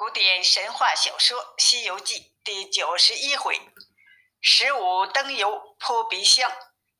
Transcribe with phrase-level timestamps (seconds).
[0.00, 3.60] 古典神话小说《西游记》第九十一回：
[4.40, 6.50] 十五灯油泼鼻香，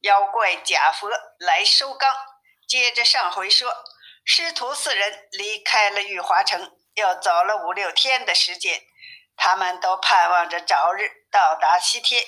[0.01, 1.09] 妖怪假佛
[1.39, 2.15] 来收缸。
[2.69, 3.75] 接着上回说，
[4.23, 8.83] 师徒四人离开了玉华城，又走了五六天的时间，
[9.35, 12.23] 他们都盼望着早日到达西天。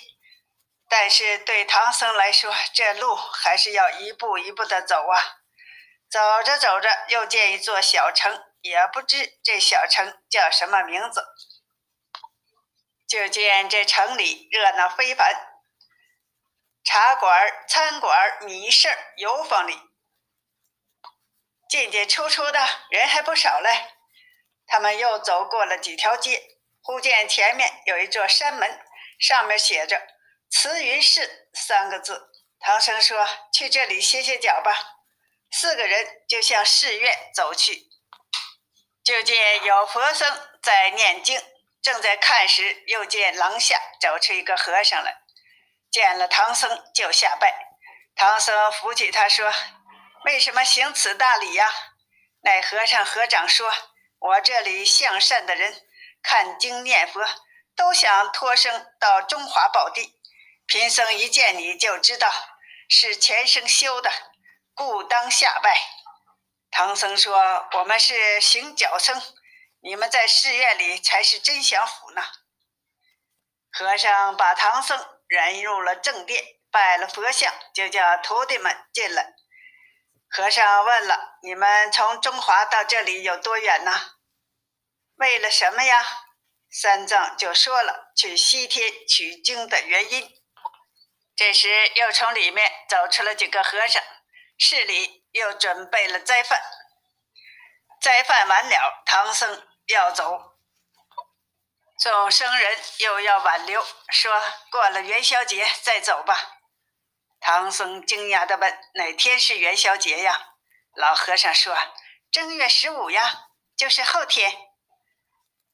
[0.88, 5.36] 但是对唐僧来说，这路还是要一步一步的走啊。
[6.10, 8.42] 走着走着，又见一座小城。
[8.62, 11.26] 也不知这小城叫什么名字，
[13.06, 15.34] 就见这城里热闹非凡，
[16.84, 19.78] 茶馆、餐馆、米市、油坊里
[21.68, 23.94] 进进出出的人还不少嘞。
[24.66, 28.80] 他们又走过了几条街，忽见前面有一座山门，
[29.18, 30.00] 上面写着
[30.48, 32.30] “慈云寺”三个字。
[32.60, 34.72] 唐僧说：“去这里歇歇脚吧。”
[35.50, 37.91] 四个人就向寺院走去。
[39.04, 41.42] 就见有佛僧在念经，
[41.82, 45.22] 正在看时，又见廊下走出一个和尚来，
[45.90, 47.52] 见了唐僧就下拜。
[48.14, 49.52] 唐僧扶起他说
[50.24, 51.68] ：“为什么行此大礼呀？”
[52.44, 53.72] 那和尚合掌说
[54.20, 55.82] ：“我这里向善的人
[56.22, 57.20] 看经念佛，
[57.74, 60.20] 都想托生到中华宝地。
[60.66, 62.30] 贫僧一见你就知道
[62.88, 64.12] 是前生修的，
[64.74, 65.76] 故当下拜。”
[66.72, 69.22] 唐僧说：“我们是行脚僧，
[69.82, 72.22] 你们在寺院里才是真享福呢。”
[73.70, 74.98] 和尚把唐僧
[75.52, 79.34] 引入了正殿，拜了佛像，就叫徒弟们进来。
[80.30, 84.14] 和尚问了：“你们从中华到这里有多远呢？
[85.16, 86.02] 为了什么呀？”
[86.72, 90.26] 三藏就说了去西天取经的原因。
[91.36, 94.02] 这时又从里面走出了几个和尚，
[94.62, 95.20] 寺里。
[95.32, 96.60] 又准备了斋饭，
[98.02, 100.58] 斋饭完了，唐僧要走，
[101.98, 104.30] 众僧人又要挽留，说
[104.70, 106.58] 过了元宵节再走吧。
[107.40, 110.38] 唐僧惊讶地问：“哪天是元宵节呀？”
[110.94, 111.74] 老和尚说
[112.30, 114.54] ：“正月十五呀，就是后天。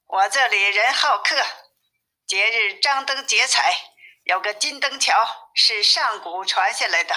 [0.07, 1.45] 我这里人好客，
[2.29, 3.77] 节日张灯结彩，
[4.23, 7.17] 有个金灯桥是上古传下来的。”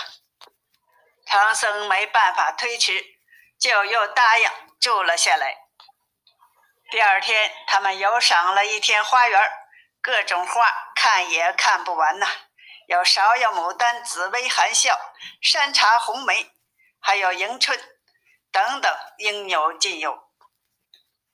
[1.32, 3.06] 唐僧没办法推迟，
[3.58, 5.56] 就又答应住了下来。
[6.92, 9.42] 第二天，他们游赏了一天花园，
[10.02, 12.28] 各种花看也看不完呐，
[12.88, 15.00] 有芍药、牡丹、紫薇、含笑、
[15.42, 16.52] 山茶、红梅，
[17.00, 17.80] 还有迎春
[18.52, 20.28] 等等，应有尽有。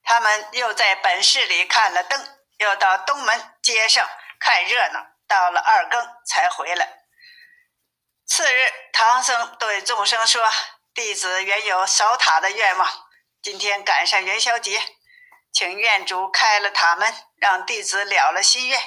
[0.04, 7.07] 他们又在本市里看了灯，又到东门街上看热闹，到了二更才回来。
[8.28, 10.46] 次日，唐僧对众生说
[10.92, 12.86] ：“弟子原有扫塔的愿望，
[13.42, 14.82] 今天赶上元宵节，
[15.50, 18.78] 请院主开了塔门，让弟子了了心愿。”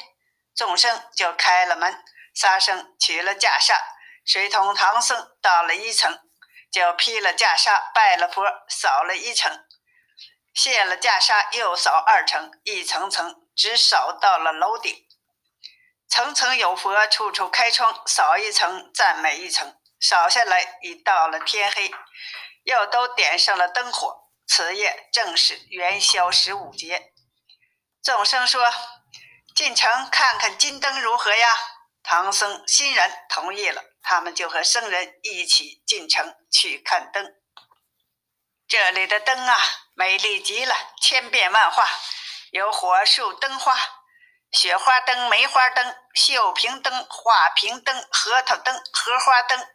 [0.55, 2.03] 众生就开了门，
[2.35, 3.75] 沙僧取了袈裟，
[4.23, 6.19] 随同唐僧到了一层，
[6.71, 9.51] 就披了袈裟，拜了佛，扫了一层，
[10.53, 14.95] 卸了袈裟，又扫二层，一层层直扫到了楼顶。
[16.11, 21.89] 层层有佛，处处开窗，扫一层赞美一层，扫下来已到了天黑，
[22.63, 24.29] 又都点上了灯火。
[24.45, 27.13] 此夜正是元宵十五节。
[28.03, 28.61] 众生说
[29.55, 31.57] ：“进城看看金灯如何呀？”
[32.03, 37.25] 唐僧欣然同意了，他们就和僧人一起进城去看灯。
[38.67, 39.57] 这里的灯啊，
[39.93, 41.87] 美丽极了，千变万化，
[42.51, 44.00] 有火树灯花。
[44.51, 49.65] 雪花灯、梅花灯、绣屏灯、画屏灯、核桃灯、荷花灯、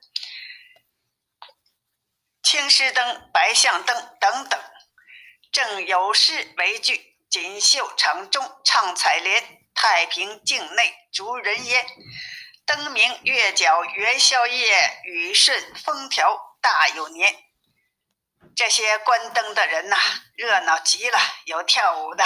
[2.42, 4.60] 青狮灯、白象灯等等，
[5.50, 11.86] 正有诗为句：“锦绣城中唱采莲，太平境内逐人烟。
[12.66, 17.44] 灯明月皎元宵夜，雨顺风调大有年。”
[18.54, 19.96] 这些关灯的人呐，
[20.36, 22.24] 热闹极了，有跳舞的，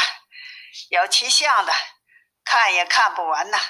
[0.89, 1.73] 有骑象的。
[2.51, 3.61] 看也看不完呐！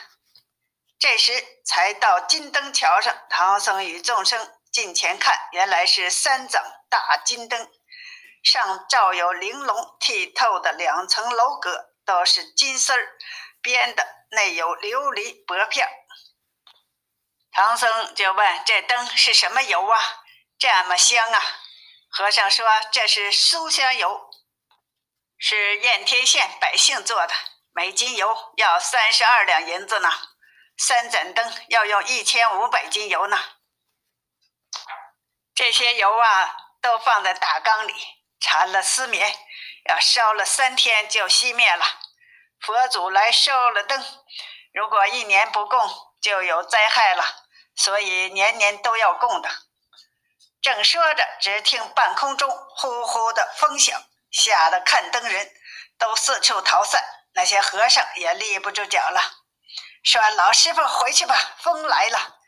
[0.98, 7.70] 这时才到金灯桥上，唐僧与众生近前看，原来是三盏大金灯，
[8.42, 13.18] 上罩有玲珑剔透的两层楼阁，都是金丝儿
[13.60, 15.86] 编的，内有琉璃薄片。
[17.52, 20.00] 唐僧就问：“这灯是什么油啊？
[20.58, 21.42] 这么香啊？”
[22.08, 24.30] 和尚说：“这是酥香油，
[25.36, 27.34] 是燕天县百姓做的。”
[27.80, 30.10] 每斤油要三十二两银子呢，
[30.76, 33.38] 三盏灯要用一千五百斤油呢。
[35.54, 37.94] 这些油啊，都放在大缸里，
[38.38, 39.34] 缠了丝棉，
[39.88, 41.82] 要烧了三天就熄灭了。
[42.60, 44.04] 佛祖来收了灯，
[44.74, 45.80] 如果一年不供，
[46.20, 47.24] 就有灾害了，
[47.74, 49.48] 所以年年都要供的。
[50.60, 53.98] 正说着，只听半空中呼呼的风响，
[54.30, 55.50] 吓得看灯人
[55.98, 59.20] 都四处逃散，那些和尚也立不住脚了，
[60.02, 62.38] 说：“老师傅回去吧，风来了，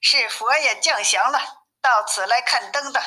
[0.00, 1.40] 是佛爷降祥了，
[1.80, 3.00] 到此来看灯的。”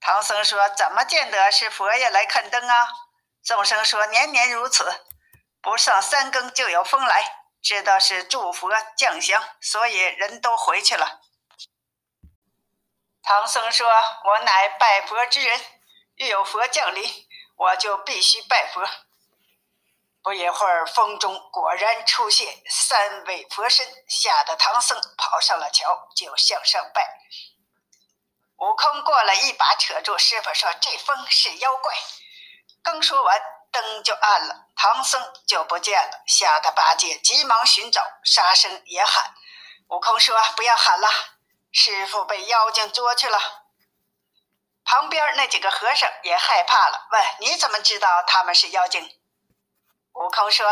[0.00, 2.88] 唐僧说：“怎么见得是佛爷来看灯啊？”
[3.44, 5.06] 众生说：“年年如此。”
[5.60, 11.22] 不上三更就有风来，知道是祝佛降祥，所以人都回去了。
[13.22, 13.88] 唐僧说
[14.24, 15.58] ：“我乃拜佛之人，
[16.16, 17.26] 遇有佛降临，
[17.56, 18.86] 我就必须拜佛。”
[20.24, 27.20] 不一会儿，风中果然出现三位佛身，吓得唐僧跑上了桥，就向上拜。
[28.56, 31.94] 悟空过来一把扯住师傅，说：“这风是妖怪。”
[32.82, 33.40] 刚说完。
[33.74, 39.34] 灯就暗了，唐僧就不见了，吓得八戒急忙寻找，沙僧也喊。
[39.88, 41.08] 悟空说：“不要喊了，
[41.72, 43.36] 师傅被妖精捉去了。”
[44.86, 49.10] 旁边那几个和尚也害怕了，问：“你怎么知道他们是妖精？”
[50.24, 50.66] 悟空说：“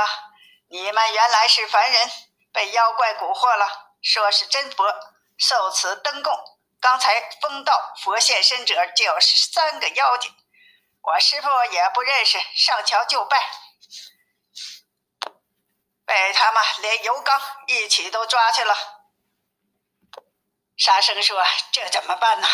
[0.70, 2.10] 你们原来是凡人，
[2.54, 4.90] 被妖怪蛊惑了，说是真佛，
[5.36, 6.32] 受此灯供。
[6.80, 10.34] 刚才封道佛现身者就是三个妖精。”
[11.04, 13.38] 我师傅也不认识，上桥就拜，
[16.06, 18.74] 被他们连油缸一起都抓去了。
[20.78, 22.48] 沙僧说：“这怎么办呢？”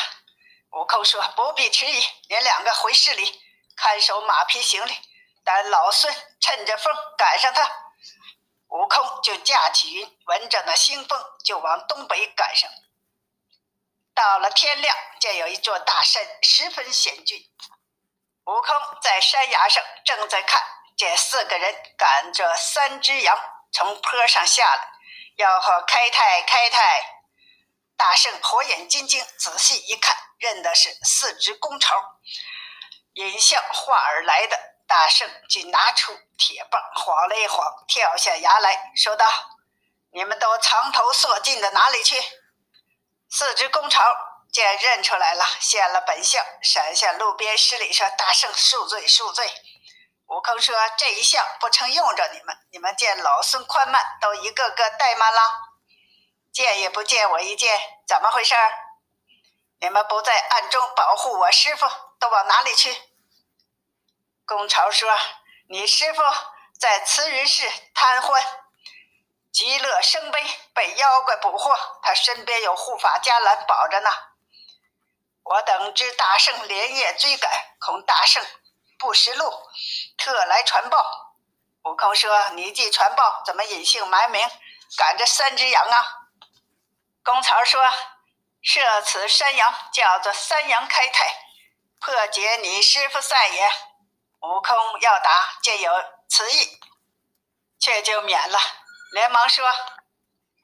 [0.72, 3.40] 悟空说：“不必迟疑，你两个回市里
[3.76, 4.98] 看守马匹行李，
[5.48, 7.62] 咱老孙趁着风赶上他。”
[8.68, 12.70] 悟空就驾起云，闻着那腥风，就往东北赶上。
[14.14, 17.38] 到了天亮，见有一座大山，十分险峻。
[18.44, 20.62] 悟空在山崖上正在看，
[20.98, 23.38] 见四个人赶着三只羊
[23.72, 24.92] 从坡上下来，
[25.38, 27.02] 吆喝：“开泰，开泰！”
[27.96, 32.20] 大圣火眼金睛，仔细一看，认的是四只公巢，
[33.14, 34.77] 引向化而来的。
[34.88, 39.24] 大圣就拿出铁棒，晃了一晃，跳下崖来说道
[40.10, 42.20] ：“你们都藏头缩进的哪里去？”
[43.30, 44.02] 四只公巢。
[44.50, 49.46] 见认出来了，现了本相，闪下路边施礼说：“大圣恕罪，恕罪。”
[50.28, 55.42] 悟空说：“这一相不曾用着你们，你们见老孙宽慢，都一个个怠慢了，
[56.50, 58.54] 见也不见我一见，怎么回事？
[59.80, 61.86] 你们不在暗中保护我师傅，
[62.18, 62.90] 都往哪里去？”
[64.48, 65.14] 公朝说
[65.68, 66.22] ：“你师傅
[66.80, 68.42] 在慈云寺贪欢。”
[69.52, 70.42] 极乐生悲，
[70.72, 74.10] 被妖怪捕获，他身边有护法伽蓝保着呢。
[75.42, 78.42] 我等知大圣连夜追赶，恐大圣
[78.98, 79.52] 不识路，
[80.16, 81.34] 特来传报。
[81.84, 84.48] 悟空说：“你既传报，怎么隐姓埋名
[84.96, 86.06] 赶着三只羊啊？”
[87.22, 87.82] 公曹说
[88.62, 91.36] ：“设此山羊，叫做三羊开泰，
[92.00, 93.70] 破解你师傅赛也。”
[94.40, 95.92] 悟空要答，见有
[96.28, 96.80] 此意，
[97.80, 98.58] 却就免了，
[99.12, 99.66] 连忙说：“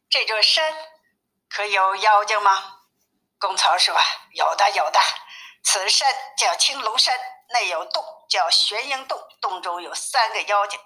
[0.08, 0.74] 这座山
[1.48, 2.82] 可有妖精吗？”
[3.40, 3.94] 公曹说
[4.32, 5.00] ：“有的，有的。
[5.64, 7.18] 此山叫青龙山，
[7.48, 9.20] 内有洞，叫玄鹰洞。
[9.40, 10.78] 洞中有三个妖精，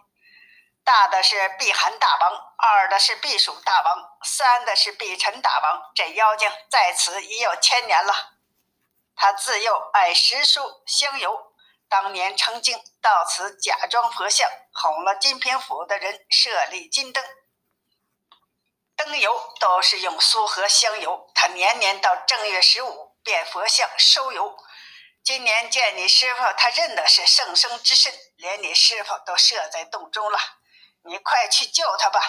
[0.82, 5.92] 大的是避寒大王，二的是避暑大王，三的是避尘大王。
[5.94, 8.14] 这妖精在此已有千年了。
[9.14, 11.47] 他自幼爱食蔬香油，
[11.88, 17.24] 当年曾经到此假装佛像，哄了金平府的人设立金灯。”
[18.96, 24.58] 灯油都是用苏合香油，他年年到正月十五变佛像收油。
[25.22, 30.38] 今年见你师傅，他认的是圣僧之身，连你师傅都设在洞中了。
[31.04, 32.20] 你快去救他吧！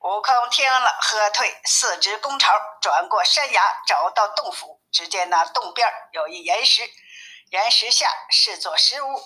[0.00, 4.82] 悟空听了，喝退四只公巢，转过山崖，找到洞府。
[4.92, 6.82] 只见那洞边有一岩石，
[7.50, 9.22] 岩石下是座石屋，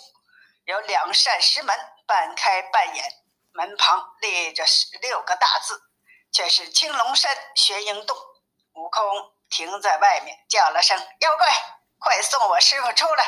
[0.65, 3.05] 有两扇石门，半开半掩，
[3.53, 5.83] 门旁立着十六个大字。
[6.31, 8.15] 却是青龙山玄鹰洞，
[8.75, 11.49] 悟空停在外面，叫了声：“妖怪，
[11.99, 13.25] 快送我师傅出来！”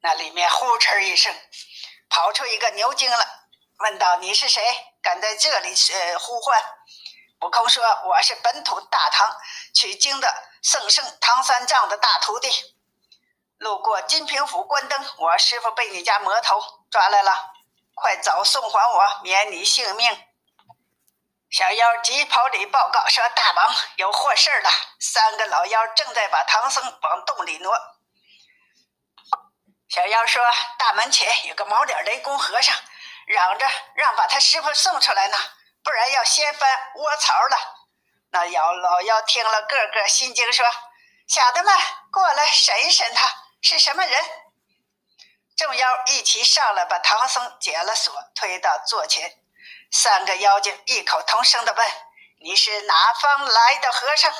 [0.00, 1.34] 那里面呼哧一声，
[2.08, 3.28] 跑出一个牛精来，
[3.80, 4.62] 问道：“你是谁？
[5.02, 6.62] 敢在这里呃呼唤？”
[7.42, 9.36] 悟空说：“我是本土大唐
[9.74, 12.48] 取经的圣圣唐三藏的大徒弟，
[13.58, 17.32] 路过金平府关灯，我师傅被你家魔头抓来了，
[17.94, 20.24] 快早送还我，免你性命。”
[21.50, 24.70] 小妖急跑里报告说：“大王有祸事了！
[25.00, 27.74] 三个老妖正在把唐僧往洞里挪。”
[29.88, 30.44] 小妖说
[30.78, 32.76] ：“大门前有个毛脸雷公和尚，
[33.26, 35.36] 嚷着让把他师傅送出来呢，
[35.82, 37.56] 不然要掀翻窝槽了。”
[38.30, 40.66] 那妖老妖听了，个个心惊，说
[41.26, 41.74] ：“小的们
[42.12, 43.26] 过来审一审他
[43.60, 44.24] 是什么人。”
[45.56, 49.40] 众妖一齐上来，把唐僧解了锁，推到座前。
[49.90, 51.86] 三个妖精异口同声地问
[52.40, 54.32] ：“你是哪方来的和尚？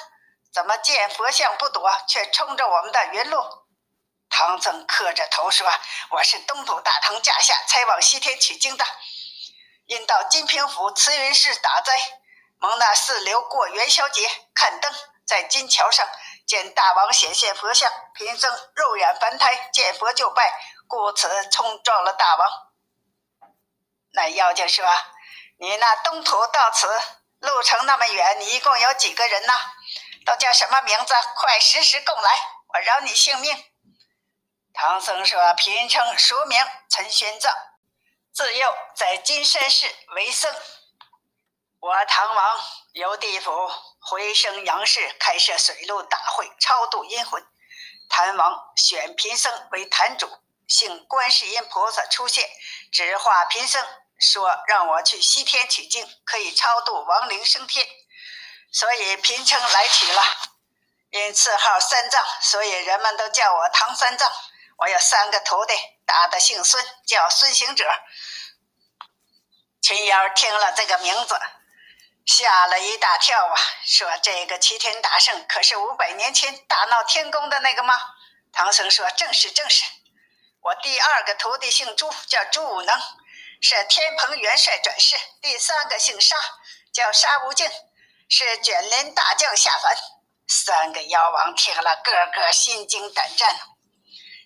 [0.53, 3.43] 怎么见佛像不躲，却冲着我们的云路？”
[4.31, 5.67] 唐僧磕着头说
[6.13, 8.85] ：“我是东土大唐驾下，才往西天取经的。
[9.87, 11.93] 因到金平府慈云寺打斋，
[12.59, 14.95] 蒙那四流过元宵节，看灯
[15.27, 16.07] 在金桥上
[16.49, 20.53] 见大王显现佛像，贫僧肉眼凡胎见佛就拜，
[20.89, 22.51] 故此冲撞了大王。”
[24.13, 24.85] 那妖精说
[25.61, 26.89] ：“你那东土到此
[27.41, 29.53] 路程那么远，你一共有几个人呢？
[30.25, 31.15] 都叫什么名字？
[31.37, 32.31] 快实时供来，
[32.73, 33.65] 我饶你性命。”
[34.73, 37.53] 唐僧说：“贫僧俗名陈玄奘，
[38.33, 40.51] 自幼在金山寺为僧。
[41.81, 42.59] 我唐王
[42.93, 43.51] 由地府
[44.01, 47.47] 回升阳世，开设水陆大会，超度阴魂。
[48.09, 50.29] 谭王选贫僧为坛主，
[50.67, 52.49] 幸观世音菩萨出现，
[52.91, 53.85] 指化贫僧，
[54.19, 57.87] 说让我去西天取经，可以超度亡灵升天，
[58.73, 60.23] 所以贫称来取了。
[61.11, 64.31] 因赐号三藏，所以人们都叫我唐三藏。”
[64.79, 65.75] 我有三个徒弟，
[66.07, 67.85] 大的姓孙，叫孙行者。
[69.83, 71.35] 群妖听了这个名字，
[72.29, 73.57] 吓了一大跳啊！
[73.87, 77.99] 说：“这个齐天大圣可是五百年前大闹天宫的那个吗？”
[78.53, 79.83] 唐僧说：“正是，正是。
[80.61, 83.01] 我第二个徒弟姓朱，叫朱武能，
[83.63, 86.37] 是天蓬元帅转世；第三个姓沙，
[86.93, 87.67] 叫沙悟净，
[88.29, 89.97] 是卷帘大将下凡。”
[90.47, 93.59] 三个妖王听了，个个心惊胆战。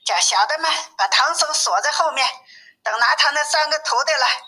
[0.07, 2.29] 叫小的们把唐僧锁在后面，
[2.85, 4.41] 等拿他那三个徒弟来，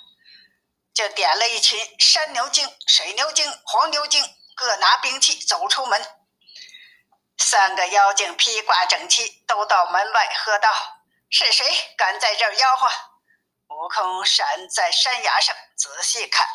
[0.95, 4.25] 就点了一群山牛精、水牛精、黄牛精，
[4.55, 6.01] 各拿兵器走出门。
[7.37, 10.73] 三个妖精披挂整齐，都到门外喝道
[11.29, 11.67] ：“是谁
[11.99, 12.89] 敢在这儿吆喝？”
[13.75, 16.47] 悟空闪在山崖上仔细看，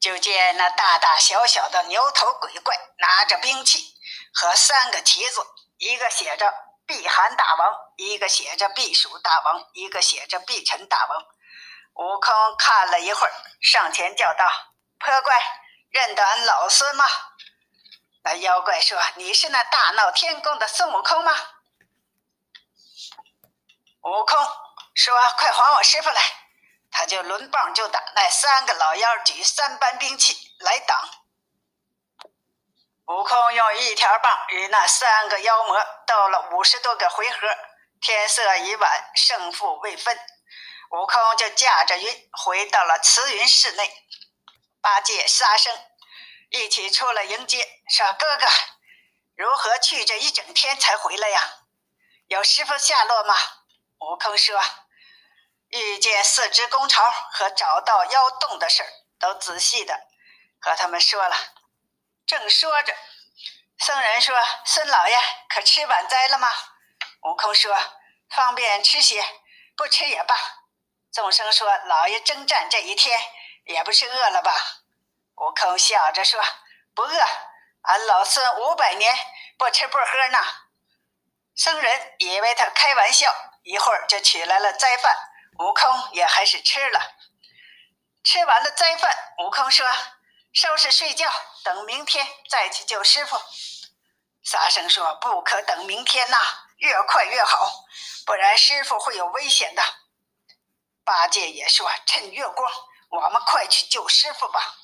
[0.00, 3.96] 就见那大大小小的牛头鬼怪拿着兵器
[4.32, 5.44] 和三个旗子，
[5.78, 6.54] 一个写着。
[6.86, 11.26] 避寒大王，一个写着避暑大王，一个写着避尘大王。
[11.96, 14.46] 悟空看了一会儿，上前叫道
[15.00, 15.34] ：“泼怪，
[15.90, 17.04] 认得俺老孙吗？”
[18.22, 21.32] 那妖怪说：“你是那大闹天宫的孙悟空吗？”
[24.02, 24.38] 悟空
[24.94, 26.22] 说：“快还我师傅来！”
[26.92, 31.08] 他就抡棒就打，那三个老妖举三般兵器来挡。
[33.06, 37.38] 悟空用一条棒与那三个妖魔斗了五十多个回合，
[38.00, 40.18] 天色已晚，胜负未分。
[40.90, 44.04] 悟空就驾着云回到了慈云寺内。
[44.80, 45.76] 八戒、沙僧
[46.50, 48.46] 一起出来迎接，说：“哥哥，
[49.36, 51.40] 如何去这一整天才回来呀？
[52.28, 53.34] 有师傅下落吗？”
[53.98, 54.60] 悟空说
[55.70, 58.88] ：“遇见四只公巢和找到妖洞的事儿，
[59.18, 60.06] 都仔细的
[60.60, 61.36] 和他们说了。”
[62.26, 62.94] 正说着，
[63.78, 66.48] 僧人说：“孙老爷，可吃晚斋了吗？”
[67.22, 67.76] 悟空说
[68.30, 69.24] ：“方便吃些，
[69.76, 70.36] 不吃也罢。”
[71.16, 73.18] 众生说：“老爷征战这一天，
[73.64, 74.52] 也不是饿了吧？”
[75.36, 76.38] 悟空笑着说
[76.94, 77.18] ：“不饿，
[77.84, 79.16] 俺老孙五百年
[79.56, 80.38] 不吃不喝呢。”
[81.56, 85.16] 僧人以为他开玩笑，一会儿就取来了斋饭，
[85.58, 87.00] 悟空也还是吃了。
[88.22, 89.86] 吃完了斋饭，悟空说。
[90.52, 91.30] 收拾睡觉，
[91.64, 93.40] 等明天再去救师傅。
[94.42, 96.38] 沙僧说：“不可等明天呐，
[96.76, 97.84] 越快越好，
[98.26, 99.82] 不然师傅会有危险的。”
[101.06, 102.72] 八戒也说：“趁月光，
[103.10, 104.74] 我们快去救师傅吧。”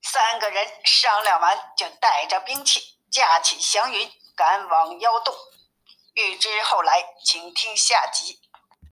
[0.00, 5.34] 三个人商量完，就带着兵器，架起祥云，赶往妖洞。
[6.14, 8.41] 欲知后来，请听下集。